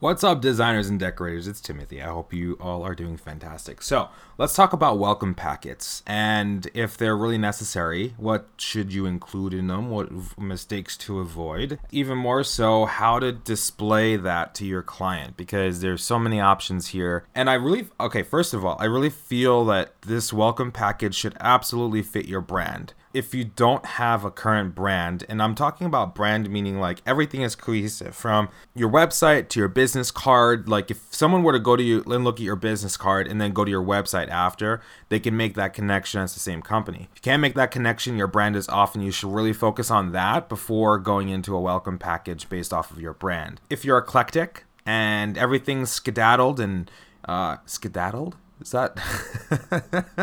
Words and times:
What's 0.00 0.24
up, 0.24 0.40
designers 0.40 0.88
and 0.88 0.98
decorators? 0.98 1.46
It's 1.46 1.60
Timothy. 1.60 2.00
I 2.00 2.06
hope 2.06 2.32
you 2.32 2.56
all 2.58 2.82
are 2.84 2.94
doing 2.94 3.18
fantastic. 3.18 3.82
So, 3.82 4.08
let's 4.38 4.54
talk 4.54 4.72
about 4.72 4.98
welcome 4.98 5.34
packets 5.34 6.02
and 6.06 6.66
if 6.72 6.96
they're 6.96 7.18
really 7.18 7.36
necessary, 7.36 8.14
what 8.16 8.48
should 8.56 8.94
you 8.94 9.04
include 9.04 9.52
in 9.52 9.66
them, 9.66 9.90
what 9.90 10.38
mistakes 10.38 10.96
to 10.96 11.20
avoid, 11.20 11.78
even 11.90 12.16
more 12.16 12.42
so, 12.42 12.86
how 12.86 13.18
to 13.18 13.30
display 13.30 14.16
that 14.16 14.54
to 14.54 14.64
your 14.64 14.80
client 14.80 15.36
because 15.36 15.82
there's 15.82 16.02
so 16.02 16.18
many 16.18 16.40
options 16.40 16.86
here. 16.86 17.26
And 17.34 17.50
I 17.50 17.54
really, 17.54 17.88
okay, 18.00 18.22
first 18.22 18.54
of 18.54 18.64
all, 18.64 18.78
I 18.80 18.86
really 18.86 19.10
feel 19.10 19.66
that 19.66 20.00
this 20.00 20.32
welcome 20.32 20.72
package 20.72 21.14
should 21.14 21.36
absolutely 21.40 22.00
fit 22.00 22.24
your 22.24 22.40
brand 22.40 22.94
if 23.12 23.34
you 23.34 23.44
don't 23.44 23.84
have 23.84 24.24
a 24.24 24.30
current 24.30 24.74
brand, 24.74 25.24
and 25.28 25.42
I'm 25.42 25.54
talking 25.54 25.86
about 25.86 26.14
brand 26.14 26.48
meaning 26.48 26.78
like 26.78 27.02
everything 27.04 27.42
is 27.42 27.54
cohesive 27.54 28.14
from 28.14 28.48
your 28.74 28.88
website 28.88 29.48
to 29.50 29.60
your 29.60 29.68
business 29.68 30.10
card. 30.10 30.68
Like 30.68 30.90
if 30.90 31.00
someone 31.10 31.42
were 31.42 31.52
to 31.52 31.58
go 31.58 31.76
to 31.76 31.82
you 31.82 32.02
and 32.06 32.24
look 32.24 32.36
at 32.36 32.44
your 32.44 32.56
business 32.56 32.96
card 32.96 33.26
and 33.26 33.40
then 33.40 33.52
go 33.52 33.64
to 33.64 33.70
your 33.70 33.82
website 33.82 34.28
after, 34.28 34.80
they 35.08 35.18
can 35.18 35.36
make 35.36 35.54
that 35.54 35.74
connection 35.74 36.20
as 36.20 36.34
the 36.34 36.40
same 36.40 36.62
company. 36.62 37.08
If 37.12 37.18
you 37.18 37.22
can't 37.22 37.42
make 37.42 37.54
that 37.54 37.70
connection, 37.70 38.16
your 38.16 38.28
brand 38.28 38.56
is 38.56 38.68
off, 38.68 38.94
and 38.94 39.04
you 39.04 39.10
should 39.10 39.32
really 39.32 39.52
focus 39.52 39.90
on 39.90 40.12
that 40.12 40.48
before 40.48 40.98
going 40.98 41.28
into 41.28 41.54
a 41.56 41.60
welcome 41.60 41.98
package 41.98 42.48
based 42.48 42.72
off 42.72 42.90
of 42.90 43.00
your 43.00 43.14
brand. 43.14 43.60
If 43.68 43.84
you're 43.84 43.98
eclectic 43.98 44.64
and 44.86 45.36
everything's 45.36 45.90
skedaddled 45.90 46.60
and 46.60 46.90
uh, 47.24 47.56
skedaddled 47.66 48.36
is 48.60 48.70
that 48.72 48.98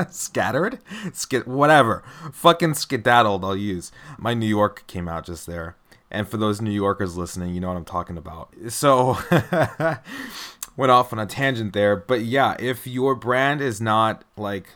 scattered? 0.12 0.80
Sk- 1.14 1.46
whatever. 1.46 2.04
Fucking 2.32 2.76
skedaddled, 2.76 3.44
I'll 3.44 3.56
use. 3.56 3.92
My 4.18 4.34
New 4.34 4.48
York 4.48 4.84
came 4.88 5.08
out 5.08 5.26
just 5.26 5.48
there. 5.48 5.76
And 6.10 6.28
for 6.28 6.38
those 6.38 6.62
New 6.62 6.72
Yorkers 6.72 7.18
listening, 7.18 7.54
you 7.54 7.60
know 7.60 7.68
what 7.68 7.78
I'm 7.78 7.86
talking 7.86 8.18
about. 8.18 8.54
So, 8.70 9.18
went 10.78 10.92
off 10.92 11.12
on 11.12 11.20
a 11.20 11.26
tangent 11.26 11.74
there. 11.74 11.96
But 11.98 12.22
yeah, 12.22 12.56
if 12.60 12.88
your 12.88 13.16
brand 13.16 13.60
is 13.60 13.82
not 13.82 14.24
like 14.38 14.70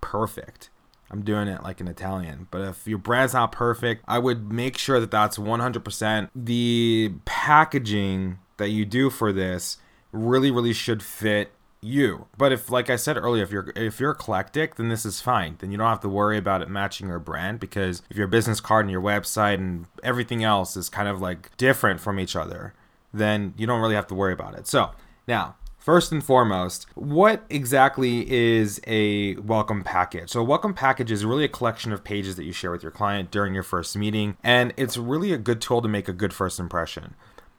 perfect, 0.00 0.68
I'm 1.10 1.22
doing 1.22 1.48
it 1.48 1.62
like 1.62 1.80
an 1.80 1.88
Italian. 1.88 2.46
But 2.50 2.60
if 2.60 2.86
your 2.86 2.98
brand's 2.98 3.34
not 3.34 3.50
perfect, 3.50 4.04
I 4.06 4.18
would 4.18 4.52
make 4.52 4.78
sure 4.78 5.00
that 5.00 5.10
that's 5.10 5.38
100%. 5.38 6.28
The 6.34 7.12
packaging 7.24 8.38
that 8.58 8.68
you 8.68 8.84
do 8.84 9.10
for 9.10 9.32
this 9.32 9.78
really, 10.12 10.50
really 10.50 10.72
should 10.72 11.02
fit 11.02 11.50
you. 11.84 12.26
But 12.36 12.52
if 12.52 12.70
like 12.70 12.90
I 12.90 12.96
said 12.96 13.16
earlier, 13.16 13.42
if 13.42 13.50
you're 13.50 13.72
if 13.76 14.00
you're 14.00 14.12
eclectic, 14.12 14.76
then 14.76 14.88
this 14.88 15.04
is 15.04 15.20
fine. 15.20 15.56
Then 15.58 15.70
you 15.70 15.78
don't 15.78 15.88
have 15.88 16.00
to 16.00 16.08
worry 16.08 16.38
about 16.38 16.62
it 16.62 16.68
matching 16.68 17.08
your 17.08 17.18
brand 17.18 17.60
because 17.60 18.02
if 18.10 18.16
your 18.16 18.26
business 18.26 18.60
card 18.60 18.84
and 18.84 18.92
your 18.92 19.02
website 19.02 19.54
and 19.54 19.86
everything 20.02 20.42
else 20.42 20.76
is 20.76 20.88
kind 20.88 21.08
of 21.08 21.20
like 21.20 21.56
different 21.56 22.00
from 22.00 22.18
each 22.18 22.34
other, 22.34 22.74
then 23.12 23.54
you 23.56 23.66
don't 23.66 23.80
really 23.80 23.94
have 23.94 24.06
to 24.08 24.14
worry 24.14 24.32
about 24.32 24.54
it. 24.54 24.66
So, 24.66 24.90
now, 25.26 25.56
First 25.84 26.12
and 26.12 26.24
foremost, 26.24 26.86
what 26.94 27.44
exactly 27.50 28.24
is 28.32 28.80
a 28.86 29.36
welcome 29.36 29.84
package? 29.84 30.30
So, 30.30 30.40
a 30.40 30.42
welcome 30.42 30.72
package 30.72 31.10
is 31.10 31.26
really 31.26 31.44
a 31.44 31.48
collection 31.48 31.92
of 31.92 32.02
pages 32.02 32.36
that 32.36 32.44
you 32.44 32.52
share 32.52 32.70
with 32.70 32.82
your 32.82 32.90
client 32.90 33.30
during 33.30 33.52
your 33.52 33.62
first 33.62 33.94
meeting, 33.94 34.38
and 34.42 34.72
it's 34.78 34.96
really 34.96 35.34
a 35.34 35.36
good 35.36 35.60
tool 35.60 35.82
to 35.82 35.88
make 35.88 36.08
a 36.08 36.14
good 36.14 36.32
first 36.32 36.58
impression 36.58 37.14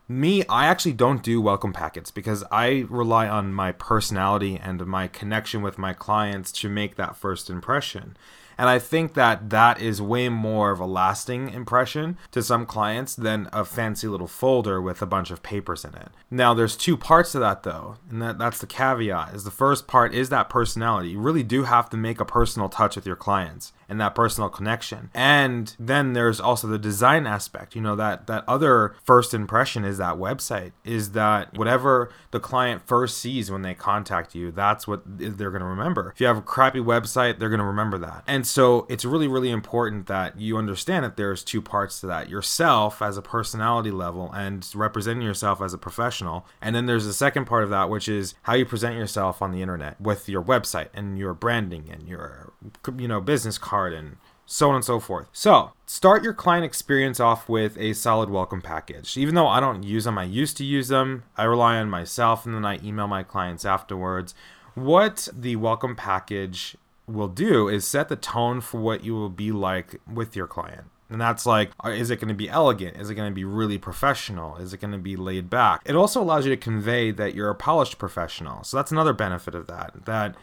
me, 0.07 0.45
I 0.47 0.67
actually 0.67 0.93
don't 0.93 1.23
do 1.23 1.41
welcome 1.41 1.73
packets 1.73 2.11
because 2.11 2.43
I 2.51 2.85
rely 2.89 3.27
on 3.27 3.53
my 3.53 3.71
personality 3.71 4.59
and 4.61 4.85
my 4.85 5.07
connection 5.07 5.61
with 5.61 5.77
my 5.77 5.93
clients 5.93 6.51
to 6.53 6.69
make 6.69 6.95
that 6.95 7.15
first 7.15 7.49
impression. 7.49 8.15
And 8.57 8.69
I 8.69 8.79
think 8.79 9.13
that 9.13 9.49
that 9.49 9.81
is 9.81 10.01
way 10.01 10.29
more 10.29 10.71
of 10.71 10.79
a 10.79 10.85
lasting 10.85 11.49
impression 11.49 12.17
to 12.31 12.41
some 12.41 12.65
clients 12.65 13.15
than 13.15 13.49
a 13.51 13.65
fancy 13.65 14.07
little 14.07 14.27
folder 14.27 14.81
with 14.81 15.01
a 15.01 15.05
bunch 15.05 15.31
of 15.31 15.43
papers 15.43 15.83
in 15.83 15.93
it. 15.95 16.09
Now, 16.31 16.53
there's 16.53 16.75
two 16.75 16.97
parts 16.97 17.31
to 17.33 17.39
that 17.39 17.63
though, 17.63 17.97
and 18.09 18.21
that, 18.21 18.37
that's 18.37 18.59
the 18.59 18.67
caveat. 18.67 19.33
Is 19.33 19.43
the 19.43 19.51
first 19.51 19.87
part 19.87 20.13
is 20.13 20.29
that 20.29 20.49
personality. 20.49 21.09
You 21.09 21.19
really 21.19 21.43
do 21.43 21.63
have 21.63 21.89
to 21.89 21.97
make 21.97 22.19
a 22.19 22.25
personal 22.25 22.69
touch 22.69 22.95
with 22.95 23.05
your 23.05 23.15
clients 23.15 23.73
and 23.87 23.99
that 24.01 24.15
personal 24.15 24.49
connection. 24.49 25.09
And 25.13 25.75
then 25.79 26.13
there's 26.13 26.39
also 26.39 26.67
the 26.67 26.79
design 26.79 27.27
aspect. 27.27 27.75
You 27.75 27.81
know 27.81 27.95
that 27.95 28.27
that 28.27 28.43
other 28.47 28.95
first 29.03 29.33
impression 29.33 29.85
is 29.85 29.97
that 29.97 30.15
website 30.15 30.71
is 30.83 31.11
that 31.11 31.55
whatever 31.57 32.11
the 32.31 32.39
client 32.39 32.81
first 32.85 33.17
sees 33.17 33.51
when 33.51 33.61
they 33.61 33.73
contact 33.73 34.35
you, 34.35 34.51
that's 34.51 34.87
what 34.87 35.01
they're 35.05 35.51
going 35.51 35.61
to 35.61 35.67
remember. 35.67 36.11
If 36.13 36.21
you 36.21 36.27
have 36.27 36.37
a 36.37 36.41
crappy 36.41 36.79
website, 36.79 37.39
they're 37.39 37.49
going 37.49 37.59
to 37.59 37.65
remember 37.65 37.97
that. 37.99 38.23
And 38.27 38.44
and 38.45 38.49
so 38.51 38.85
it's 38.89 39.03
really, 39.03 39.27
really 39.27 39.49
important 39.49 40.05
that 40.05 40.39
you 40.39 40.55
understand 40.57 41.03
that 41.03 41.17
there's 41.17 41.43
two 41.43 41.63
parts 41.63 41.99
to 42.01 42.05
that 42.05 42.29
yourself 42.29 43.01
as 43.01 43.17
a 43.17 43.21
personality 43.23 43.89
level 43.89 44.31
and 44.33 44.69
representing 44.75 45.23
yourself 45.23 45.63
as 45.63 45.73
a 45.73 45.79
professional. 45.79 46.45
And 46.61 46.75
then 46.75 46.85
there's 46.85 47.07
the 47.07 47.13
second 47.13 47.45
part 47.45 47.63
of 47.63 47.71
that, 47.71 47.89
which 47.89 48.07
is 48.07 48.35
how 48.43 48.53
you 48.53 48.63
present 48.63 48.97
yourself 48.97 49.41
on 49.41 49.51
the 49.51 49.63
internet 49.63 49.99
with 49.99 50.29
your 50.29 50.43
website 50.43 50.89
and 50.93 51.17
your 51.17 51.33
branding 51.33 51.89
and 51.91 52.07
your, 52.07 52.53
you 52.95 53.07
know, 53.07 53.19
business 53.19 53.57
card 53.57 53.93
and 53.93 54.17
so 54.45 54.69
on 54.69 54.75
and 54.75 54.85
so 54.85 54.99
forth. 54.99 55.27
So, 55.33 55.71
start 55.87 56.21
your 56.21 56.33
client 56.33 56.65
experience 56.65 57.19
off 57.19 57.49
with 57.49 57.75
a 57.79 57.93
solid 57.93 58.29
welcome 58.29 58.61
package. 58.61 59.17
Even 59.17 59.33
though 59.33 59.47
I 59.47 59.59
don't 59.59 59.81
use 59.81 60.03
them, 60.03 60.19
I 60.19 60.25
used 60.25 60.55
to 60.57 60.63
use 60.63 60.89
them. 60.89 61.23
I 61.35 61.45
rely 61.45 61.77
on 61.77 61.89
myself 61.89 62.45
and 62.45 62.53
then 62.53 62.63
I 62.63 62.79
email 62.83 63.07
my 63.07 63.23
clients 63.23 63.65
afterwards. 63.65 64.35
What 64.75 65.29
the 65.33 65.55
welcome 65.55 65.95
package 65.95 66.75
will 67.07 67.27
do 67.27 67.67
is 67.67 67.87
set 67.87 68.09
the 68.09 68.15
tone 68.15 68.61
for 68.61 68.79
what 68.79 69.03
you 69.03 69.13
will 69.13 69.29
be 69.29 69.51
like 69.51 69.99
with 70.11 70.35
your 70.35 70.47
client. 70.47 70.85
And 71.09 71.21
that's 71.21 71.45
like, 71.45 71.71
uh, 71.83 71.89
is 71.89 72.09
it 72.09 72.15
going 72.15 72.29
to 72.29 72.33
be 72.33 72.49
elegant? 72.49 72.97
Is 72.97 73.09
it 73.09 73.15
going 73.15 73.29
to 73.29 73.35
be 73.35 73.43
really 73.43 73.77
professional? 73.77 74.57
Is 74.57 74.73
it 74.73 74.81
going 74.81 74.91
to 74.91 74.97
be 74.97 75.15
laid 75.15 75.49
back? 75.49 75.81
It 75.85 75.95
also 75.95 76.21
allows 76.21 76.45
you 76.45 76.51
to 76.51 76.57
convey 76.57 77.11
that 77.11 77.35
you're 77.35 77.49
a 77.49 77.55
polished 77.55 77.99
professional. 77.99 78.63
So 78.63 78.77
that's 78.77 78.91
another 78.91 79.13
benefit 79.13 79.53
of 79.53 79.67
that. 79.67 80.05
That 80.05 80.35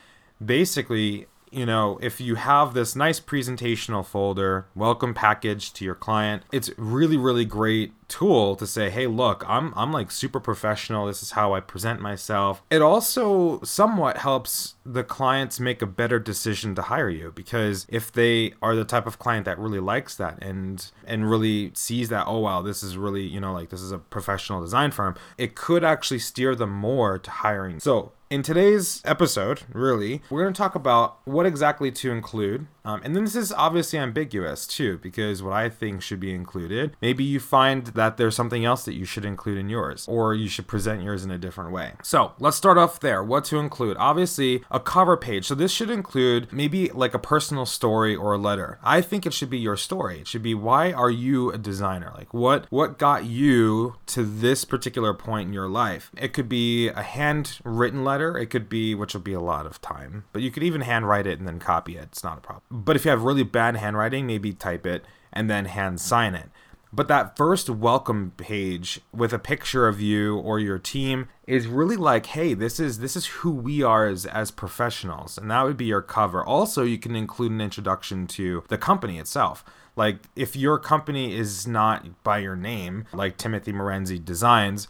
basically 0.44 1.26
you 1.52 1.66
know, 1.66 1.98
if 2.00 2.18
you 2.18 2.36
have 2.36 2.72
this 2.72 2.96
nice 2.96 3.20
presentational 3.20 4.04
folder, 4.04 4.66
welcome 4.74 5.12
package 5.12 5.72
to 5.74 5.84
your 5.84 5.94
client, 5.94 6.42
it's 6.50 6.70
really, 6.78 7.18
really 7.18 7.44
great 7.44 7.92
tool 8.12 8.56
to 8.56 8.66
say, 8.66 8.90
hey, 8.90 9.06
look, 9.06 9.42
I'm 9.48 9.72
I'm 9.74 9.90
like 9.90 10.10
super 10.10 10.38
professional. 10.38 11.06
This 11.06 11.22
is 11.22 11.30
how 11.30 11.54
I 11.54 11.60
present 11.60 12.00
myself. 12.00 12.62
It 12.70 12.82
also 12.82 13.60
somewhat 13.62 14.18
helps 14.18 14.74
the 14.84 15.02
clients 15.02 15.58
make 15.58 15.80
a 15.80 15.86
better 15.86 16.18
decision 16.18 16.74
to 16.74 16.82
hire 16.82 17.08
you 17.08 17.32
because 17.34 17.86
if 17.88 18.12
they 18.12 18.52
are 18.60 18.76
the 18.76 18.84
type 18.84 19.06
of 19.06 19.18
client 19.18 19.46
that 19.46 19.58
really 19.58 19.80
likes 19.80 20.14
that 20.16 20.42
and 20.44 20.90
and 21.06 21.30
really 21.30 21.72
sees 21.74 22.10
that, 22.10 22.26
oh 22.26 22.40
wow, 22.40 22.60
this 22.60 22.82
is 22.82 22.98
really, 22.98 23.22
you 23.22 23.40
know, 23.40 23.54
like 23.54 23.70
this 23.70 23.80
is 23.80 23.92
a 23.92 23.98
professional 23.98 24.60
design 24.60 24.90
firm, 24.90 25.16
it 25.38 25.54
could 25.54 25.82
actually 25.82 26.18
steer 26.18 26.54
them 26.54 26.70
more 26.70 27.18
to 27.18 27.30
hiring. 27.30 27.80
So 27.80 28.12
in 28.32 28.42
today's 28.42 29.02
episode, 29.04 29.60
really, 29.74 30.22
we're 30.30 30.42
going 30.42 30.54
to 30.54 30.56
talk 30.56 30.74
about 30.74 31.18
what 31.26 31.44
exactly 31.44 31.92
to 31.92 32.10
include. 32.10 32.66
Um, 32.82 33.02
and 33.04 33.14
then 33.14 33.24
this 33.24 33.36
is 33.36 33.52
obviously 33.52 33.98
ambiguous 33.98 34.66
too, 34.66 34.96
because 35.02 35.42
what 35.42 35.52
I 35.52 35.68
think 35.68 36.00
should 36.00 36.18
be 36.18 36.34
included, 36.34 36.96
maybe 37.02 37.24
you 37.24 37.38
find 37.38 37.88
that 37.88 38.01
there's 38.10 38.36
something 38.36 38.64
else 38.64 38.84
that 38.84 38.94
you 38.94 39.04
should 39.04 39.24
include 39.24 39.58
in 39.58 39.68
yours, 39.68 40.06
or 40.08 40.34
you 40.34 40.48
should 40.48 40.66
present 40.66 41.02
yours 41.02 41.24
in 41.24 41.30
a 41.30 41.38
different 41.38 41.72
way. 41.72 41.94
So 42.02 42.32
let's 42.38 42.56
start 42.56 42.78
off 42.78 43.00
there. 43.00 43.22
What 43.22 43.44
to 43.46 43.58
include? 43.58 43.96
Obviously, 43.98 44.62
a 44.70 44.80
cover 44.80 45.16
page. 45.16 45.46
So 45.46 45.54
this 45.54 45.72
should 45.72 45.90
include 45.90 46.52
maybe 46.52 46.88
like 46.90 47.14
a 47.14 47.18
personal 47.18 47.66
story 47.66 48.14
or 48.14 48.34
a 48.34 48.38
letter. 48.38 48.78
I 48.82 49.00
think 49.00 49.26
it 49.26 49.32
should 49.32 49.50
be 49.50 49.58
your 49.58 49.76
story. 49.76 50.20
It 50.20 50.28
should 50.28 50.42
be 50.42 50.54
why 50.54 50.92
are 50.92 51.10
you 51.10 51.50
a 51.50 51.58
designer? 51.58 52.12
Like 52.16 52.32
what 52.32 52.66
what 52.70 52.98
got 52.98 53.24
you 53.24 53.96
to 54.06 54.24
this 54.24 54.64
particular 54.64 55.14
point 55.14 55.48
in 55.48 55.52
your 55.52 55.68
life? 55.68 56.10
It 56.16 56.32
could 56.32 56.48
be 56.48 56.88
a 56.88 57.02
handwritten 57.02 58.04
letter. 58.04 58.36
It 58.36 58.46
could 58.46 58.68
be, 58.68 58.94
which 58.94 59.14
will 59.14 59.20
be 59.20 59.32
a 59.32 59.40
lot 59.40 59.66
of 59.66 59.80
time, 59.80 60.24
but 60.32 60.42
you 60.42 60.50
could 60.50 60.62
even 60.62 60.82
handwrite 60.82 61.26
it 61.26 61.38
and 61.38 61.48
then 61.48 61.58
copy 61.58 61.96
it. 61.96 62.08
It's 62.12 62.24
not 62.24 62.38
a 62.38 62.40
problem. 62.40 62.62
But 62.70 62.96
if 62.96 63.04
you 63.04 63.10
have 63.10 63.22
really 63.22 63.42
bad 63.42 63.76
handwriting, 63.76 64.26
maybe 64.26 64.52
type 64.52 64.86
it 64.86 65.04
and 65.32 65.48
then 65.48 65.64
hand 65.64 66.00
sign 66.00 66.34
it. 66.34 66.50
But 66.94 67.08
that 67.08 67.38
first 67.38 67.70
welcome 67.70 68.32
page 68.36 69.00
with 69.14 69.32
a 69.32 69.38
picture 69.38 69.88
of 69.88 69.98
you 69.98 70.36
or 70.36 70.58
your 70.58 70.78
team 70.78 71.28
is 71.46 71.66
really 71.66 71.96
like, 71.96 72.26
hey, 72.26 72.52
this 72.52 72.78
is 72.78 72.98
this 72.98 73.16
is 73.16 73.26
who 73.26 73.50
we 73.50 73.82
are 73.82 74.06
as 74.06 74.26
as 74.26 74.50
professionals, 74.50 75.38
and 75.38 75.50
that 75.50 75.62
would 75.62 75.78
be 75.78 75.86
your 75.86 76.02
cover. 76.02 76.44
Also, 76.44 76.82
you 76.82 76.98
can 76.98 77.16
include 77.16 77.50
an 77.50 77.62
introduction 77.62 78.26
to 78.26 78.64
the 78.68 78.76
company 78.76 79.18
itself. 79.18 79.64
Like 79.96 80.18
if 80.36 80.54
your 80.54 80.78
company 80.78 81.34
is 81.34 81.66
not 81.66 82.22
by 82.22 82.38
your 82.38 82.56
name, 82.56 83.06
like 83.14 83.38
Timothy 83.38 83.72
Morenzi 83.72 84.22
Designs, 84.22 84.86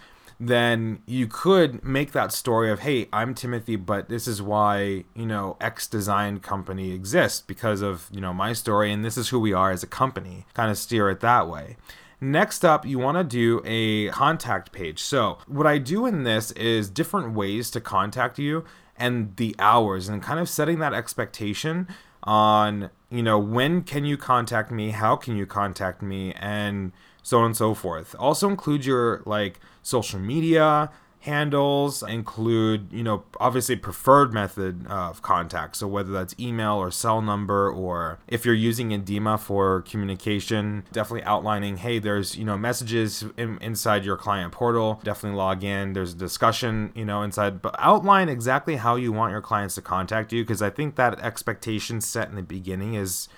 then 0.47 1.01
you 1.07 1.29
could 1.29 1.85
make 1.85 2.11
that 2.11 2.33
story 2.33 2.69
of, 2.69 2.81
hey, 2.81 3.09
I'm 3.13 3.33
Timothy, 3.33 3.77
but 3.77 4.09
this 4.09 4.27
is 4.27 4.43
why, 4.43 5.05
you 5.15 5.25
know, 5.25 5.57
X 5.61 5.87
design 5.87 6.41
company 6.41 6.91
exists 6.91 7.41
because 7.41 7.81
of, 7.81 8.09
you 8.11 8.21
know, 8.21 8.35
my 8.35 8.53
story, 8.53 8.93
and 8.93 9.05
this 9.05 9.17
is 9.17 9.29
who 9.29 9.39
we 9.39 9.53
are 9.53 9.71
as 9.71 9.85
a 9.85 9.87
company. 9.87 10.45
Kind 10.53 10.69
of 10.69 10.77
steer 10.77 11.09
it 11.11 11.21
that 11.21 11.49
way. 11.49 11.77
Next 12.21 12.65
up, 12.65 12.85
you 12.85 12.99
want 12.99 13.19
to 13.19 13.25
do 13.25 13.63
a 13.65 14.09
contact 14.09 14.73
page. 14.73 15.01
So, 15.01 15.39
what 15.47 15.67
I 15.67 15.79
do 15.79 16.07
in 16.07 16.25
this 16.25 16.51
is 16.53 16.91
different 16.91 17.35
ways 17.35 17.71
to 17.71 17.81
contact 17.81 18.37
you 18.41 18.65
and 18.97 19.37
the 19.37 19.55
hours 19.61 20.09
and 20.09 20.21
kind 20.21 20.41
of 20.41 20.49
setting 20.49 20.81
that 20.81 20.93
expectation 20.93 21.87
on, 22.25 22.91
you 23.11 23.23
know, 23.23 23.39
when 23.39 23.83
can 23.83 24.05
you 24.05 24.17
contact 24.17 24.73
me, 24.73 24.91
how 24.91 25.15
can 25.15 25.37
you 25.37 25.47
contact 25.47 26.03
me, 26.03 26.33
and 26.35 26.91
so 27.23 27.39
on 27.39 27.47
and 27.47 27.57
so 27.57 27.75
forth. 27.75 28.15
Also 28.19 28.49
include 28.49 28.85
your 28.85 29.23
like 29.25 29.61
social 29.83 30.19
media 30.19 30.91
handles 31.23 32.03
include 32.03 32.93
you 32.93 33.03
know 33.03 33.23
obviously 33.39 33.77
preferred 33.77 34.35
method 34.35 34.85
of 34.89 35.23
contact. 35.23 35.77
So 35.77 35.87
whether 35.87 36.11
that's 36.11 36.35
email 36.39 36.75
or 36.75 36.91
cell 36.91 37.23
number 37.23 37.71
or 37.71 38.19
if 38.27 38.45
you're 38.45 38.57
using 38.57 38.91
Indema 38.91 39.39
for 39.39 39.83
communication 39.83 40.85
definitely 40.91 41.23
outlining 41.23 41.77
hey 41.77 42.01
there's 42.01 42.37
you 42.37 42.45
know 42.45 42.59
messages 42.59 43.25
in, 43.37 43.57
inside 43.59 44.05
your 44.05 44.17
client 44.17 44.53
portal. 44.53 45.01
Definitely 45.05 45.39
log 45.39 45.63
in. 45.63 45.93
There's 45.93 46.13
a 46.13 46.17
discussion 46.17 46.93
you 46.97 47.05
know 47.05 47.23
inside 47.23 47.63
but 47.63 47.77
outline 47.79 48.29
exactly 48.29 48.77
how 48.77 48.97
you 48.97 49.13
want 49.13 49.31
your 49.31 49.41
clients 49.41 49.77
to 49.77 49.83
contact 49.83 50.33
you 50.33 50.43
because 50.43 50.61
i 50.61 50.71
think 50.71 50.97
that 50.97 51.19
expectation 51.21 52.01
set 52.01 52.29
in 52.29 52.35
the 52.35 52.43
beginning 52.43 52.95
is 52.95 53.29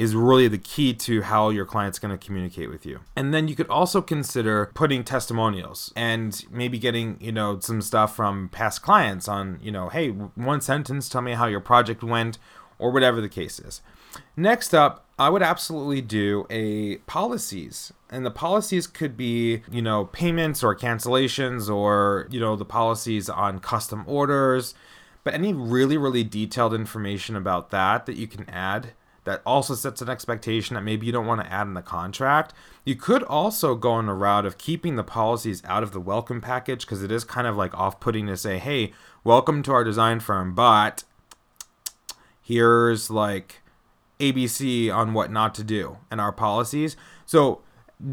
is 0.00 0.14
really 0.16 0.48
the 0.48 0.56
key 0.56 0.94
to 0.94 1.20
how 1.20 1.50
your 1.50 1.66
client's 1.66 1.98
going 1.98 2.10
to 2.10 2.26
communicate 2.26 2.70
with 2.70 2.86
you. 2.86 3.00
And 3.14 3.34
then 3.34 3.48
you 3.48 3.54
could 3.54 3.68
also 3.68 4.00
consider 4.00 4.70
putting 4.72 5.04
testimonials 5.04 5.92
and 5.94 6.42
maybe 6.50 6.78
getting, 6.78 7.18
you 7.20 7.32
know, 7.32 7.60
some 7.60 7.82
stuff 7.82 8.16
from 8.16 8.48
past 8.48 8.80
clients 8.80 9.28
on, 9.28 9.58
you 9.62 9.70
know, 9.70 9.90
hey, 9.90 10.08
one 10.08 10.62
sentence, 10.62 11.10
tell 11.10 11.20
me 11.20 11.32
how 11.32 11.44
your 11.44 11.60
project 11.60 12.02
went 12.02 12.38
or 12.78 12.90
whatever 12.90 13.20
the 13.20 13.28
case 13.28 13.58
is. 13.58 13.82
Next 14.38 14.74
up, 14.74 15.04
I 15.18 15.28
would 15.28 15.42
absolutely 15.42 16.00
do 16.00 16.46
a 16.48 16.96
policies. 17.04 17.92
And 18.08 18.24
the 18.24 18.30
policies 18.30 18.86
could 18.86 19.18
be, 19.18 19.60
you 19.70 19.82
know, 19.82 20.06
payments 20.06 20.64
or 20.64 20.74
cancellations 20.74 21.68
or, 21.68 22.26
you 22.30 22.40
know, 22.40 22.56
the 22.56 22.64
policies 22.64 23.28
on 23.28 23.58
custom 23.58 24.04
orders. 24.06 24.72
But 25.24 25.34
any 25.34 25.52
really, 25.52 25.98
really 25.98 26.24
detailed 26.24 26.72
information 26.72 27.36
about 27.36 27.68
that 27.68 28.06
that 28.06 28.16
you 28.16 28.26
can 28.26 28.48
add 28.48 28.92
that 29.24 29.42
also 29.44 29.74
sets 29.74 30.00
an 30.00 30.08
expectation 30.08 30.74
that 30.74 30.82
maybe 30.82 31.06
you 31.06 31.12
don't 31.12 31.26
want 31.26 31.40
to 31.40 31.52
add 31.52 31.66
in 31.66 31.74
the 31.74 31.82
contract. 31.82 32.54
You 32.84 32.96
could 32.96 33.22
also 33.22 33.74
go 33.74 33.92
on 33.92 34.08
a 34.08 34.14
route 34.14 34.46
of 34.46 34.58
keeping 34.58 34.96
the 34.96 35.04
policies 35.04 35.62
out 35.64 35.82
of 35.82 35.92
the 35.92 36.00
welcome 36.00 36.40
package 36.40 36.82
because 36.82 37.02
it 37.02 37.12
is 37.12 37.24
kind 37.24 37.46
of 37.46 37.56
like 37.56 37.74
off 37.74 38.00
putting 38.00 38.26
to 38.26 38.36
say, 38.36 38.58
hey, 38.58 38.92
welcome 39.22 39.62
to 39.64 39.72
our 39.72 39.84
design 39.84 40.20
firm, 40.20 40.54
but 40.54 41.04
here's 42.40 43.10
like 43.10 43.60
ABC 44.18 44.94
on 44.94 45.12
what 45.12 45.30
not 45.30 45.54
to 45.54 45.64
do 45.64 45.98
and 46.10 46.20
our 46.20 46.32
policies. 46.32 46.96
So 47.26 47.60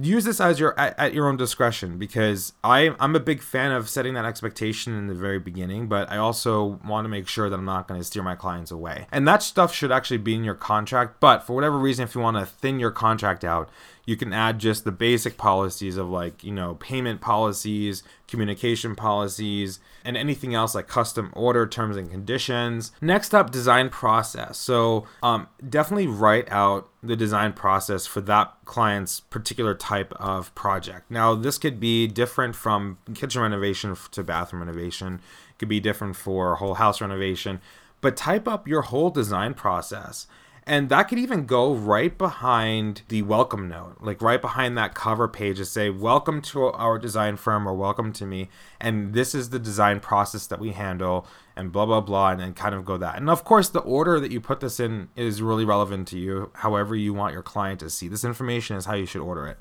use 0.01 0.25
this 0.25 0.42
as 0.42 0.60
your 0.60 0.78
at, 0.80 0.98
at, 1.00 1.13
your 1.13 1.28
own 1.28 1.38
discretion 1.38 1.98
because 1.98 2.54
I 2.63 2.95
I'm 3.00 3.16
a 3.16 3.19
big 3.19 3.42
fan 3.42 3.72
of 3.72 3.89
setting 3.89 4.13
that 4.16 4.25
expectation 4.25 4.98
in 4.98 5.07
the 5.07 5.13
very 5.13 5.39
beginning, 5.39 5.88
but 5.88 6.12
I 6.12 6.18
also 6.18 6.80
want 6.86 7.06
to 7.06 7.10
make 7.10 7.28
sure 7.28 7.50
that 7.50 7.56
I'm 7.56 7.66
not 7.66 7.88
going 7.88 8.00
to 8.00 8.04
steer 8.04 8.24
my 8.24 8.36
clients 8.36 8.72
away. 8.72 9.07
And 9.12 9.28
that 9.28 9.44
stuff 9.44 9.74
should 9.74 9.92
actually 9.92 10.18
be 10.18 10.36
in 10.36 10.44
your 10.44 10.56
contract, 10.56 11.19
but 11.19 11.44
for 11.44 11.54
whatever 11.54 11.78
reason 11.78 12.04
if 12.04 12.16
you 12.16 12.22
want 12.22 12.38
to 12.38 12.45
thin 12.45 12.80
your 12.80 12.92
contract 12.92 13.44
out, 13.44 13.69
you 14.07 14.15
can 14.15 14.31
add 14.31 14.57
just 14.57 14.86
the 14.86 14.92
basic 14.92 15.38
policies 15.38 15.98
of 15.98 16.09
like, 16.09 16.42
you 16.42 16.51
know, 16.51 16.75
payment 16.75 17.19
policies, 17.19 18.04
communication 18.25 18.95
policies, 18.95 19.81
and 20.06 20.15
anything 20.15 20.56
else 20.56 20.74
like 20.74 20.88
custom 20.88 21.30
order 21.36 21.68
terms 21.68 21.98
and 21.98 22.09
conditions. 22.09 22.94
Next 23.01 23.36
up, 23.36 23.51
design 23.51 23.89
process. 23.89 24.57
So 24.57 25.06
um, 25.21 25.48
definitely 25.69 26.07
write 26.07 26.50
out 26.50 26.88
the 27.04 27.18
design 27.18 27.51
process 27.51 28.07
for 28.07 28.21
that 28.21 28.54
client's 28.63 29.19
particular 29.19 29.75
type 29.75 30.13
of 30.13 30.56
project. 30.56 31.12
Now, 31.12 31.36
this 31.36 31.57
could 31.57 31.77
be 31.77 32.07
different 32.07 32.56
from 32.56 33.00
kitchen 33.13 33.42
renovation 33.42 33.98
to 34.12 34.24
bathroom 34.24 34.62
renovation, 34.62 35.15
it 35.50 35.59
could 35.59 35.69
be 35.69 35.81
different 35.81 36.15
for 36.15 36.56
whole 36.56 36.75
house 36.75 37.01
renovation, 37.01 37.59
but 38.00 38.15
type 38.15 38.48
up 38.48 38.69
your 38.69 38.83
whole 38.83 39.09
design 39.09 39.54
process 39.54 40.27
and 40.68 40.90
that 40.90 41.04
could 41.04 41.18
even 41.18 41.46
go 41.46 41.74
right 41.74 42.16
behind 42.18 43.02
the 43.08 43.22
welcome 43.22 43.69
note, 43.69 43.96
like 44.02 44.22
right 44.22 44.42
behind 44.42 44.78
that 44.78 44.94
cover 44.94 45.30
page 45.30 45.58
to 45.58 45.66
say, 45.66 45.90
Welcome 45.90 46.42
to 46.42 46.66
our 46.66 47.00
design 47.00 47.38
firm 47.38 47.66
or 47.66 47.74
welcome 47.74 48.12
to 48.14 48.25
me. 48.25 48.50
And 48.80 49.14
this 49.14 49.34
is 49.34 49.50
the 49.50 49.60
design 49.60 50.02
process 50.02 50.46
that 50.48 50.60
we 50.60 50.74
handle, 50.74 51.25
and 51.56 51.72
blah, 51.72 51.86
blah, 51.86 52.02
blah, 52.02 52.31
and 52.31 52.42
then 52.42 52.54
kind 52.54 52.75
of 52.75 52.84
go 52.84 52.98
that. 52.98 53.16
And 53.16 53.30
of 53.30 53.46
course, 53.46 53.69
the 53.69 53.80
order 53.80 54.19
that 54.19 54.30
you 54.30 54.42
put 54.42 54.60
this 54.60 54.78
in 54.78 55.08
is 55.16 55.42
really 55.42 55.64
relevant 55.64 56.10
to 56.10 56.19
you. 56.19 56.52
However, 56.56 56.98
you 56.98 57.14
want 57.14 57.31
your 57.31 57.44
client 57.44 57.80
to 57.80 57.90
see 57.90 58.10
this 58.10 58.25
information 58.25 58.75
is 58.75 58.86
how 58.86 58.96
you 58.96 59.06
should 59.06 59.22
order 59.22 59.48
it. 59.48 59.58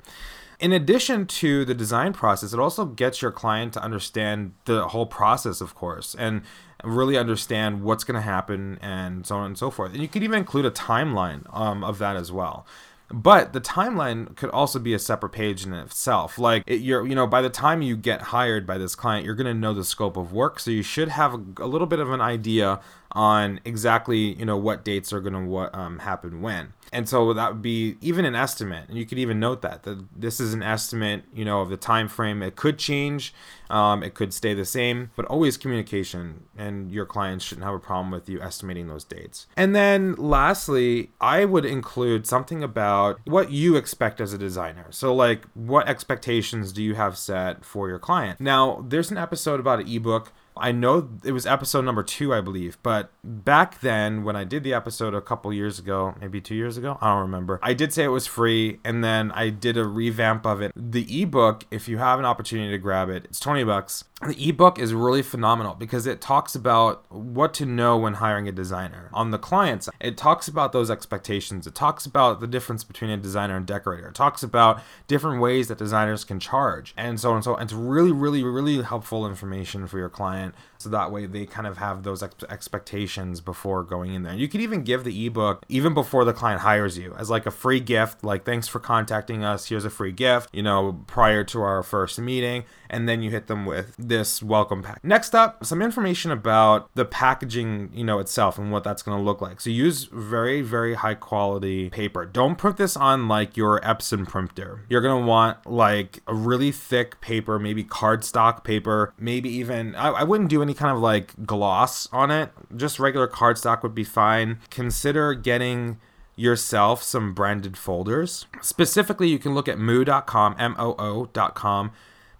In 0.59 0.73
addition 0.73 1.25
to 1.27 1.63
the 1.63 1.75
design 1.75 2.11
process, 2.11 2.51
it 2.51 2.59
also 2.59 2.83
gets 2.83 3.21
your 3.21 3.31
client 3.31 3.73
to 3.73 3.81
understand 3.81 4.55
the 4.65 4.89
whole 4.89 5.05
process, 5.05 5.61
of 5.61 5.73
course. 5.73 6.15
And 6.17 6.41
really 6.83 7.17
understand 7.17 7.81
what's 7.81 8.03
going 8.03 8.15
to 8.15 8.21
happen 8.21 8.77
and 8.81 9.25
so 9.25 9.37
on 9.37 9.47
and 9.47 9.57
so 9.57 9.71
forth. 9.71 9.93
And 9.93 10.01
you 10.01 10.07
could 10.07 10.23
even 10.23 10.39
include 10.39 10.65
a 10.65 10.71
timeline 10.71 11.43
um, 11.55 11.83
of 11.83 11.97
that 11.99 12.15
as 12.15 12.31
well. 12.31 12.65
But 13.09 13.53
the 13.53 13.61
timeline 13.61 14.35
could 14.35 14.49
also 14.49 14.79
be 14.79 14.93
a 14.93 14.99
separate 14.99 15.29
page 15.29 15.65
in 15.65 15.73
itself. 15.73 16.37
Like 16.37 16.63
it, 16.67 16.81
you're, 16.81 17.07
you 17.07 17.15
know, 17.15 17.25
by 17.25 17.41
the 17.41 17.49
time 17.49 17.81
you 17.81 17.95
get 17.95 18.21
hired 18.21 18.67
by 18.67 18.77
this 18.77 18.95
client, 18.95 19.25
you're 19.25 19.35
going 19.35 19.47
to 19.47 19.53
know 19.53 19.73
the 19.73 19.85
scope 19.85 20.17
of 20.17 20.33
work, 20.33 20.59
so 20.59 20.71
you 20.71 20.83
should 20.83 21.07
have 21.07 21.33
a, 21.33 21.43
a 21.63 21.67
little 21.67 21.87
bit 21.87 21.99
of 21.99 22.11
an 22.11 22.19
idea 22.19 22.81
on 23.11 23.59
exactly, 23.65 24.33
you 24.35 24.45
know, 24.45 24.57
what 24.57 24.83
dates 24.83 25.11
are 25.13 25.19
going 25.21 25.33
to 25.33 25.39
what 25.39 25.73
um, 25.73 25.99
happen 25.99 26.41
when. 26.41 26.73
And 26.93 27.07
so 27.07 27.33
that 27.33 27.53
would 27.53 27.61
be 27.61 27.97
even 28.01 28.25
an 28.25 28.35
estimate. 28.35 28.87
And 28.87 28.97
you 28.97 29.05
could 29.05 29.19
even 29.19 29.39
note 29.39 29.61
that 29.61 29.83
that 29.83 30.05
this 30.15 30.39
is 30.39 30.53
an 30.53 30.63
estimate, 30.63 31.23
you 31.33 31.43
know, 31.43 31.61
of 31.61 31.69
the 31.69 31.77
time 31.77 32.07
frame. 32.07 32.41
It 32.41 32.55
could 32.55 32.77
change, 32.77 33.33
um, 33.69 34.03
it 34.03 34.13
could 34.13 34.33
stay 34.33 34.53
the 34.53 34.65
same, 34.65 35.11
but 35.15 35.25
always 35.25 35.57
communication. 35.57 36.45
And 36.57 36.91
your 36.91 37.05
clients 37.05 37.43
shouldn't 37.43 37.65
have 37.65 37.75
a 37.75 37.79
problem 37.79 38.11
with 38.11 38.29
you 38.29 38.41
estimating 38.41 38.87
those 38.87 39.03
dates. 39.03 39.47
And 39.57 39.75
then 39.75 40.15
lastly, 40.15 41.11
I 41.19 41.45
would 41.45 41.65
include 41.65 42.25
something 42.25 42.63
about 42.63 43.19
what 43.25 43.51
you 43.51 43.75
expect 43.75 44.21
as 44.21 44.31
a 44.31 44.37
designer. 44.37 44.85
So 44.91 45.13
like, 45.13 45.45
what 45.53 45.87
expectations 45.87 46.71
do 46.71 46.81
you 46.81 46.95
have 46.95 47.17
set 47.17 47.65
for 47.65 47.89
your 47.89 47.99
client? 47.99 48.39
Now, 48.39 48.85
there's 48.87 49.11
an 49.11 49.17
episode 49.17 49.59
about 49.59 49.81
an 49.81 49.87
ebook 49.89 50.31
I 50.61 50.71
know 50.71 51.09
it 51.23 51.31
was 51.31 51.45
episode 51.45 51.85
number 51.85 52.03
two, 52.03 52.33
I 52.33 52.41
believe, 52.41 52.77
but 52.83 53.11
back 53.23 53.81
then 53.81 54.23
when 54.23 54.35
I 54.35 54.43
did 54.43 54.63
the 54.63 54.73
episode 54.73 55.13
a 55.13 55.21
couple 55.21 55.51
years 55.53 55.79
ago, 55.79 56.15
maybe 56.19 56.41
two 56.41 56.55
years 56.55 56.77
ago, 56.77 56.97
I 57.01 57.13
don't 57.13 57.21
remember. 57.21 57.59
I 57.61 57.73
did 57.73 57.93
say 57.93 58.03
it 58.03 58.09
was 58.09 58.27
free, 58.27 58.79
and 58.83 59.03
then 59.03 59.31
I 59.31 59.49
did 59.49 59.77
a 59.77 59.85
revamp 59.85 60.45
of 60.45 60.61
it. 60.61 60.71
The 60.75 61.21
ebook, 61.21 61.65
if 61.71 61.87
you 61.87 61.97
have 61.97 62.19
an 62.19 62.25
opportunity 62.25 62.71
to 62.71 62.77
grab 62.77 63.09
it, 63.09 63.25
it's 63.25 63.39
twenty 63.39 63.63
bucks. 63.63 64.03
The 64.25 64.49
ebook 64.49 64.79
is 64.79 64.95
really 64.95 65.21
phenomenal 65.21 65.75
because 65.75 66.07
it 66.07 66.21
talks 66.21 66.55
about 66.55 67.05
what 67.11 67.53
to 67.55 67.67
know 67.67 67.97
when 67.97 68.15
hiring 68.15 68.47
a 68.47 68.51
designer. 68.51 69.11
On 69.13 69.29
the 69.29 69.37
client 69.37 69.83
side, 69.83 69.93
it 69.99 70.17
talks 70.17 70.47
about 70.47 70.71
those 70.71 70.89
expectations. 70.89 71.67
It 71.67 71.75
talks 71.75 72.07
about 72.07 72.39
the 72.39 72.47
difference 72.47 72.83
between 72.83 73.11
a 73.11 73.17
designer 73.17 73.57
and 73.57 73.65
decorator. 73.65 74.07
It 74.07 74.15
talks 74.15 74.41
about 74.41 74.81
different 75.07 75.39
ways 75.39 75.67
that 75.67 75.77
designers 75.77 76.23
can 76.23 76.39
charge, 76.39 76.93
and 76.97 77.19
so 77.19 77.29
on 77.29 77.35
and 77.35 77.43
so. 77.43 77.55
On. 77.55 77.61
It's 77.61 77.73
really, 77.73 78.11
really, 78.11 78.43
really 78.43 78.81
helpful 78.81 79.27
information 79.27 79.85
for 79.85 79.99
your 79.99 80.09
client 80.09 80.46
so 80.77 80.89
that 80.89 81.11
way 81.11 81.25
they 81.25 81.45
kind 81.45 81.67
of 81.67 81.77
have 81.77 82.03
those 82.03 82.21
ex- 82.21 82.43
expectations 82.49 83.41
before 83.41 83.83
going 83.83 84.13
in 84.13 84.23
there. 84.23 84.33
You 84.33 84.47
could 84.47 84.61
even 84.61 84.83
give 84.83 85.03
the 85.03 85.25
ebook 85.25 85.63
even 85.69 85.93
before 85.93 86.25
the 86.25 86.33
client 86.33 86.61
hires 86.61 86.97
you 86.97 87.13
as 87.17 87.29
like 87.29 87.45
a 87.45 87.51
free 87.51 87.79
gift, 87.79 88.23
like 88.23 88.45
thanks 88.45 88.67
for 88.67 88.79
contacting 88.79 89.43
us. 89.43 89.67
Here's 89.67 89.85
a 89.85 89.89
free 89.89 90.11
gift, 90.11 90.49
you 90.53 90.63
know, 90.63 91.03
prior 91.07 91.43
to 91.45 91.61
our 91.61 91.83
first 91.83 92.19
meeting, 92.19 92.65
and 92.89 93.07
then 93.07 93.21
you 93.21 93.31
hit 93.31 93.47
them 93.47 93.65
with 93.65 93.95
this 93.97 94.41
welcome 94.41 94.83
pack. 94.83 95.03
Next 95.03 95.35
up, 95.35 95.65
some 95.65 95.81
information 95.81 96.31
about 96.31 96.89
the 96.95 97.05
packaging, 97.05 97.89
you 97.93 98.03
know, 98.03 98.19
itself 98.19 98.57
and 98.57 98.71
what 98.71 98.83
that's 98.83 99.01
going 99.01 99.17
to 99.17 99.23
look 99.23 99.41
like. 99.41 99.61
So 99.61 99.69
use 99.69 100.05
very 100.05 100.61
very 100.61 100.95
high 100.95 101.15
quality 101.15 101.89
paper. 101.89 102.25
Don't 102.25 102.57
print 102.57 102.77
this 102.77 102.95
on 102.97 103.27
like 103.27 103.57
your 103.57 103.79
Epson 103.81 104.27
printer. 104.27 104.85
You're 104.89 105.01
going 105.01 105.21
to 105.21 105.27
want 105.27 105.65
like 105.65 106.19
a 106.27 106.33
really 106.33 106.71
thick 106.71 107.19
paper, 107.21 107.59
maybe 107.59 107.83
cardstock 107.83 108.63
paper, 108.63 109.13
maybe 109.17 109.49
even 109.49 109.95
I, 109.95 110.09
I 110.09 110.23
wouldn't 110.23 110.49
do 110.49 110.61
any 110.61 110.73
kind 110.73 110.95
of 110.95 111.01
like 111.01 111.45
gloss 111.45 112.07
on 112.11 112.31
it. 112.31 112.51
Just 112.75 112.99
regular 112.99 113.27
cardstock 113.27 113.83
would 113.83 113.95
be 113.95 114.03
fine. 114.03 114.59
Consider 114.69 115.33
getting 115.33 115.99
yourself 116.37 117.03
some 117.03 117.33
branded 117.33 117.75
folders. 117.77 118.45
Specifically, 118.61 119.27
you 119.27 119.39
can 119.39 119.53
look 119.53 119.67
at 119.67 119.77
moo.com, 119.77 120.55
M 120.57 120.75
O 120.77 120.95
O.com. 120.97 121.91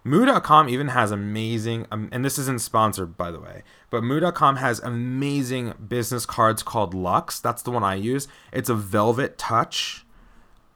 Moo.com 0.08 0.68
even 0.68 0.88
has 0.88 1.10
amazing, 1.10 1.86
um, 1.90 2.08
and 2.12 2.24
this 2.24 2.38
isn't 2.38 2.60
sponsored 2.60 3.16
by 3.16 3.30
the 3.30 3.40
way, 3.40 3.62
but 3.90 4.02
Moo.com 4.02 4.56
has 4.56 4.80
amazing 4.80 5.74
business 5.88 6.26
cards 6.26 6.62
called 6.62 6.94
Luxe. 6.94 7.40
That's 7.40 7.62
the 7.62 7.70
one 7.70 7.84
I 7.84 7.94
use. 7.94 8.28
It's 8.52 8.68
a 8.68 8.74
velvet 8.74 9.38
touch 9.38 10.04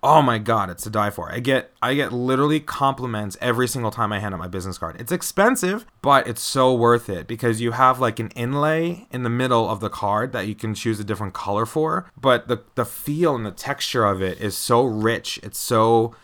oh 0.02 0.20
my 0.20 0.38
god, 0.38 0.68
it's 0.68 0.82
to 0.82 0.90
die 0.90 1.10
for. 1.10 1.32
I 1.32 1.38
get 1.38 1.72
I 1.80 1.94
get 1.94 2.12
literally 2.12 2.60
compliments 2.60 3.36
every 3.40 3.68
single 3.68 3.90
time 3.90 4.12
I 4.12 4.18
hand 4.18 4.34
out 4.34 4.40
my 4.40 4.48
business 4.48 4.78
card. 4.78 5.00
It's 5.00 5.12
expensive, 5.12 5.86
but 6.00 6.26
it's 6.26 6.42
so 6.42 6.74
worth 6.74 7.08
it 7.08 7.26
because 7.26 7.60
you 7.60 7.72
have 7.72 8.00
like 8.00 8.18
an 8.18 8.28
inlay 8.30 9.06
in 9.10 9.22
the 9.22 9.30
middle 9.30 9.68
of 9.68 9.80
the 9.80 9.90
card 9.90 10.32
that 10.32 10.46
you 10.46 10.54
can 10.54 10.74
choose 10.74 10.98
a 10.98 11.04
different 11.04 11.34
color 11.34 11.66
for, 11.66 12.10
but 12.20 12.48
the 12.48 12.62
the 12.74 12.84
feel 12.84 13.36
and 13.36 13.46
the 13.46 13.52
texture 13.52 14.04
of 14.04 14.20
it 14.20 14.40
is 14.40 14.56
so 14.56 14.82
rich. 14.82 15.38
It's 15.42 15.58
so 15.58 16.14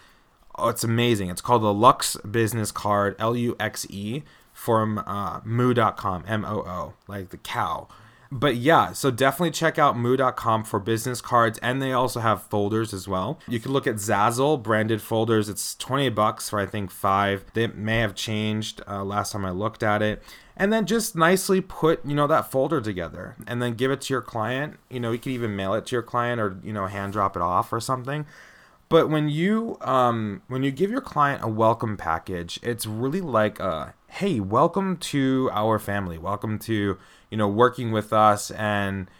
oh, 0.58 0.68
it's 0.68 0.84
amazing. 0.84 1.30
It's 1.30 1.40
called 1.40 1.62
the 1.62 1.72
Luxe 1.72 2.16
Business 2.16 2.72
Card, 2.72 3.16
L 3.18 3.36
U 3.36 3.56
X 3.58 3.86
E 3.90 4.22
from 4.52 4.98
uh, 5.06 5.40
moo.com, 5.44 6.24
M 6.26 6.44
O 6.44 6.60
O, 6.60 6.94
like 7.06 7.30
the 7.30 7.36
cow. 7.36 7.88
But 8.30 8.56
yeah, 8.56 8.92
so 8.92 9.10
definitely 9.10 9.52
check 9.52 9.78
out 9.78 9.96
moo.com 9.96 10.64
for 10.64 10.78
business 10.78 11.22
cards 11.22 11.58
and 11.60 11.80
they 11.80 11.92
also 11.92 12.20
have 12.20 12.42
folders 12.42 12.92
as 12.92 13.08
well. 13.08 13.38
You 13.48 13.58
can 13.58 13.72
look 13.72 13.86
at 13.86 13.94
Zazzle 13.94 14.62
branded 14.62 15.00
folders. 15.00 15.48
It's 15.48 15.74
20 15.76 16.10
bucks 16.10 16.50
for 16.50 16.58
I 16.58 16.66
think 16.66 16.90
5. 16.90 17.46
They 17.54 17.68
may 17.68 18.00
have 18.00 18.14
changed 18.14 18.82
uh, 18.86 19.02
last 19.02 19.32
time 19.32 19.46
I 19.46 19.50
looked 19.50 19.82
at 19.82 20.02
it 20.02 20.22
and 20.58 20.72
then 20.72 20.84
just 20.84 21.16
nicely 21.16 21.60
put 21.60 22.04
you 22.04 22.14
know 22.14 22.26
that 22.26 22.50
folder 22.50 22.80
together 22.80 23.36
and 23.46 23.62
then 23.62 23.74
give 23.74 23.90
it 23.90 24.00
to 24.02 24.12
your 24.12 24.20
client 24.20 24.76
you 24.90 25.00
know 25.00 25.12
you 25.12 25.18
could 25.18 25.32
even 25.32 25.56
mail 25.56 25.72
it 25.72 25.86
to 25.86 25.96
your 25.96 26.02
client 26.02 26.40
or 26.40 26.58
you 26.62 26.72
know 26.72 26.86
hand 26.86 27.12
drop 27.12 27.36
it 27.36 27.42
off 27.42 27.72
or 27.72 27.80
something 27.80 28.26
but 28.88 29.10
when 29.10 29.28
you 29.28 29.76
um, 29.80 30.42
when 30.48 30.62
you 30.62 30.70
give 30.70 30.90
your 30.90 31.00
client 31.00 31.42
a 31.42 31.48
welcome 31.48 31.96
package, 31.96 32.58
it's 32.62 32.86
really 32.86 33.20
like 33.20 33.60
a 33.60 33.94
hey, 34.08 34.40
welcome 34.40 34.96
to 34.96 35.50
our 35.52 35.78
family, 35.78 36.18
welcome 36.18 36.58
to 36.60 36.98
you 37.30 37.36
know 37.36 37.48
working 37.48 37.92
with 37.92 38.12
us 38.12 38.50
and 38.52 39.10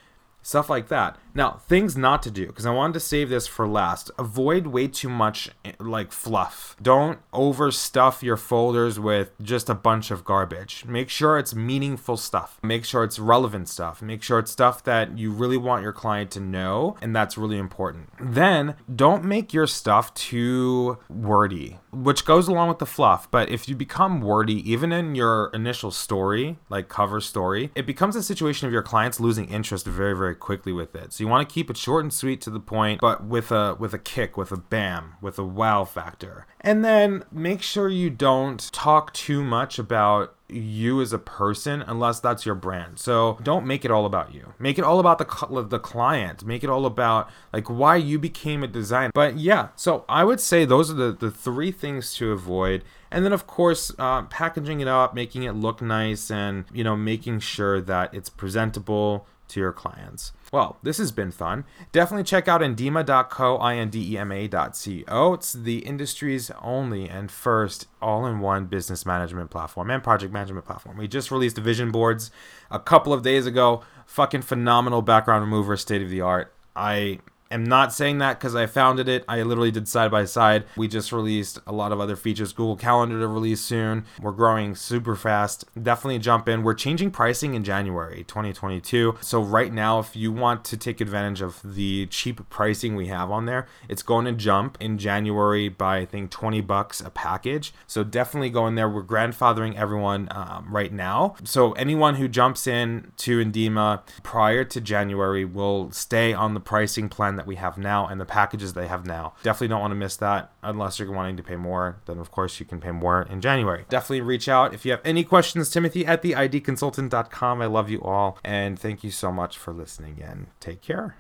stuff 0.43 0.71
like 0.71 0.89
that. 0.89 1.19
Now, 1.39 1.61
things 1.69 1.97
not 1.97 2.25
to 2.25 2.33
do 2.33 2.49
because 2.49 2.67
I 2.67 2.73
wanted 2.73 2.95
to 2.95 3.01
save 3.01 3.29
this 3.29 3.47
for 3.47 3.69
last. 3.69 4.11
Avoid 4.19 4.67
way 4.67 4.89
too 4.89 5.09
much 5.09 5.51
eh, 5.65 5.71
like 5.79 6.11
fluff. 6.11 6.75
Don't 6.83 7.21
overstuff 7.31 8.25
your 8.25 8.37
folders 8.37 8.99
with 8.99 9.31
just 9.41 9.71
a 9.71 9.75
bunch 9.77 10.11
of 10.11 10.25
garbage. 10.25 10.85
Make 10.85 11.09
sure 11.09 11.39
it's 11.39 11.55
meaningful 11.55 12.17
stuff. 12.17 12.59
Make 12.61 12.85
sure 12.85 13.05
it's 13.05 13.21
relevant 13.21 13.69
stuff. 13.69 14.03
Make 14.03 14.21
sure 14.25 14.41
it's 14.41 14.51
stuff 14.51 14.83
that 14.83 15.17
you 15.17 15.31
really 15.31 15.57
want 15.57 15.85
your 15.85 15.93
client 15.93 16.33
to 16.33 16.41
know, 16.41 16.97
and 17.01 17.15
that's 17.15 17.39
really 17.39 17.59
important. 17.59 18.09
Then, 18.21 18.75
don't 18.93 19.23
make 19.23 19.55
your 19.55 19.69
stuff 19.69 20.13
too 20.15 20.99
wordy, 21.09 21.79
which 21.93 22.25
goes 22.25 22.49
along 22.49 22.69
with 22.69 22.81
the 22.81 22.87
fluff. 22.87 23.31
But 23.31 23.49
if 23.49 23.69
you 23.69 23.77
become 23.77 24.23
wordy, 24.23 24.69
even 24.69 24.91
in 24.91 25.15
your 25.15 25.53
initial 25.55 25.93
story, 25.93 26.59
like 26.69 26.89
cover 26.89 27.21
story, 27.21 27.71
it 27.77 27.87
becomes 27.87 28.17
a 28.17 28.25
situation 28.25 28.67
of 28.67 28.73
your 28.73 28.83
clients 28.83 29.21
losing 29.21 29.49
interest 29.49 29.87
very, 29.87 30.17
very 30.17 30.35
quickly 30.35 30.73
with 30.73 30.97
it. 30.97 31.13
So 31.13 31.23
you 31.23 31.28
want 31.29 31.49
to 31.49 31.53
keep 31.53 31.71
it 31.71 31.77
short 31.77 32.05
and 32.05 32.13
sweet 32.13 32.41
to 32.43 32.51
the 32.51 32.61
point, 32.61 33.01
but 33.01 33.25
with 33.25 33.51
a 33.51 33.77
with 33.79 33.95
a 33.95 33.99
kick, 33.99 34.37
with 34.37 34.53
a 34.53 34.57
bam, 34.57 35.15
with 35.21 35.39
a 35.39 35.45
wow 35.45 35.85
factor. 35.85 36.47
And 36.61 36.85
then 36.85 37.25
make 37.31 37.63
sure 37.63 37.89
you 37.89 38.11
don't 38.11 38.71
talk 38.73 39.13
too 39.13 39.43
much 39.43 39.79
about 39.79 40.35
you 40.51 41.01
as 41.01 41.13
a 41.13 41.19
person 41.19 41.83
unless 41.83 42.21
that's 42.21 42.47
your 42.47 42.55
brand. 42.55 42.99
So 42.99 43.39
don't 43.43 43.67
make 43.67 43.85
it 43.85 43.91
all 43.91 44.07
about 44.07 44.35
you. 44.35 44.55
Make 44.59 44.79
it 44.79 44.85
all 44.85 44.99
about 44.99 45.19
the 45.19 45.63
the 45.69 45.79
client. 45.79 46.45
Make 46.45 46.65
it 46.65 46.71
all 46.71 46.87
about 46.87 47.31
like 47.53 47.69
why 47.69 47.97
you 47.97 48.19
became 48.19 48.63
a 48.63 48.67
designer. 48.67 49.11
But 49.15 49.39
yeah, 49.39 49.69
so 49.77 50.05
I 50.09 50.25
would 50.25 50.41
say 50.41 50.65
those 50.65 50.91
are 50.91 50.95
the 50.95 51.13
the 51.13 51.31
three 51.31 51.71
things 51.71 52.15
to 52.15 52.33
avoid. 52.33 52.85
And 53.11 53.25
then 53.25 53.33
of 53.33 53.47
course, 53.47 53.93
uh, 53.99 54.23
packaging 54.23 54.81
it 54.81 54.89
up, 54.89 55.15
making 55.15 55.43
it 55.43 55.53
look 55.53 55.81
nice, 55.81 56.31
and 56.31 56.65
you 56.73 56.85
know 56.85 56.97
making 56.97 57.41
sure 57.41 57.81
that 57.81 58.13
it's 58.15 58.29
presentable 58.29 59.27
to 59.49 59.61
your 59.61 59.73
clients. 59.73 60.33
Well, 60.53 60.79
this 60.83 60.99
has 60.99 61.13
been 61.13 61.31
fun. 61.31 61.65
Definitely 61.93 62.25
check 62.25 62.49
out 62.49 62.61
indema.co, 62.61 63.57
I-N-D-E-M-A.co. 63.59 65.35
It's 65.35 65.53
the 65.53 65.79
industry's 65.79 66.51
only 66.63 67.09
and 67.09 67.31
first 67.31 67.87
all-in-one 68.01 68.67
business 68.67 69.05
management 69.05 69.51
platform 69.51 69.91
and 69.91 70.03
project 70.03 70.33
management 70.33 70.65
platform. 70.65 70.97
We 70.97 71.09
just 71.09 71.31
released 71.31 71.59
vision 71.59 71.91
boards 71.91 72.31
a 72.71 72.79
couple 72.79 73.13
of 73.13 73.23
days 73.23 73.47
ago. 73.47 73.83
Fucking 74.07 74.43
phenomenal 74.43 75.03
background 75.03 75.45
remover, 75.45 75.77
state 75.77 76.01
of 76.01 76.09
the 76.09 76.23
art. 76.23 76.55
I 76.75 77.19
am 77.51 77.65
not 77.65 77.93
saying 77.93 78.19
that 78.19 78.39
because 78.39 78.55
I 78.55 78.67
founded 78.67 79.09
it. 79.09 79.25
I 79.29 79.43
literally 79.43 79.71
did 79.71 79.89
side 79.89 80.11
by 80.11 80.25
side. 80.25 80.65
We 80.77 80.89
just 80.89 81.13
released 81.13 81.59
a 81.67 81.73
lot 81.73 81.93
of 81.93 82.01
other 82.01 82.17
features. 82.17 82.53
Google 82.53 82.77
Calendar 82.77 83.21
to 83.21 83.29
release 83.29 83.61
soon. 83.61 84.05
We're 84.21 84.33
growing 84.33 84.75
super 84.75 85.17
fast. 85.17 85.65
Definitely 85.81 86.19
jump 86.19 86.49
in. 86.49 86.63
We're 86.63 86.75
changing 86.75 87.11
pricing 87.11 87.55
in 87.55 87.65
January 87.65 88.25
2022. 88.25 89.19
So 89.21 89.41
right 89.41 89.73
now, 89.73 89.99
if 89.99 90.15
you 90.15 90.33
want 90.33 90.65
to 90.67 90.77
take 90.77 91.01
advantage 91.01 91.41
of 91.41 91.61
the 91.65 92.07
cheap 92.07 92.49
pricing 92.51 92.97
we 92.97 93.07
have 93.09 93.31
on 93.31 93.47
there, 93.47 93.67
it's 93.89 94.03
going 94.03 94.27
to 94.27 94.33
jump 94.33 94.77
in 94.81 94.99
January 94.99 95.69
by 95.69 95.99
I 95.99 96.05
think 96.05 96.31
20 96.31 96.61
bucks 96.61 97.01
a 97.01 97.11
package. 97.11 97.73
So 97.87 98.05
definitely 98.05 98.51
go 98.51 98.67
in 98.67 98.75
there. 98.75 98.89
We're 98.89 99.03
grandfathering 99.03 99.75
everyone 99.77 100.29
um, 100.31 100.69
right 100.71 100.93
now. 100.93 101.35
So 101.45 101.73
anyone 101.73 102.17
who 102.17 102.29
jumps 102.29 102.67
in 102.67 103.13
to 103.19 103.43
Indema 103.43 104.03
prior 104.23 104.65
to 104.65 104.81
January 104.81 105.45
will 105.45 105.91
stay 105.91 106.33
on 106.33 106.55
the 106.55 106.61
pricing 106.61 107.09
plan 107.09 107.38
that 107.39 107.47
we 107.47 107.57
have 107.57 107.79
now 107.79 108.07
and 108.07 108.21
the 108.21 108.25
packages 108.25 108.75
they 108.75 108.87
have 108.87 109.07
now. 109.07 109.35
Definitely 109.43 109.69
don't 109.69 109.81
want 109.81 109.93
to 109.93 109.97
miss 109.97 110.17
that 110.17 110.53
unless 110.63 110.99
you're 110.99 111.11
wanting 111.11 111.37
to 111.37 111.43
pay 111.43 111.57
more. 111.57 112.01
Then, 112.07 112.19
of 112.19 112.31
course, 112.31 112.61
you 112.61 112.67
can 112.67 112.81
pay 112.81 112.91
more 112.91 113.23
in 113.23 113.41
January. 113.41 113.85
Definitely 113.89 114.23
reach 114.23 114.49
out 114.49 114.75
if 114.75 114.85
you 114.85 114.93
have 114.93 115.01
any 115.05 115.25
questions. 115.25 115.71
Timothy 115.71 116.05
at 116.07 116.23
the 116.23 116.33
idconsultant.com. 116.33 117.63
I 117.63 117.67
love 117.67 117.91
you 117.91 118.01
all 118.03 118.39
and 118.45 118.79
thank 118.79 119.05
you 119.05 119.11
so 119.11 119.33
much 119.33 119.57
for 119.57 119.73
listening 119.73 120.23
and 120.23 120.49
take 120.61 120.83
care. 120.83 121.19